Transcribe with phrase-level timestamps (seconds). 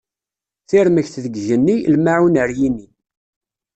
[0.69, 2.87] Tirmegt deg igenni, lmaɛun ar yini.